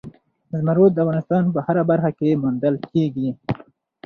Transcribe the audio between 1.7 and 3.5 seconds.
برخه کې موندل کېږي.